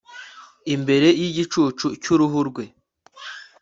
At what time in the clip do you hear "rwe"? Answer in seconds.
2.49-2.63